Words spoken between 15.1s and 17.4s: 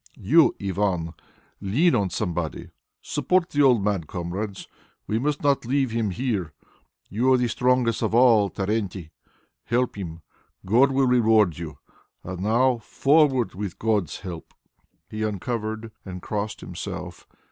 uncovered and crossed himself.